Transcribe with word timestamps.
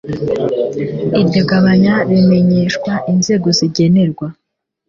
iryo 1.21 1.41
gabanya 1.49 1.95
rimenyeshwa 2.09 2.91
inzego 3.11 3.47
zigenerwa 3.57 4.27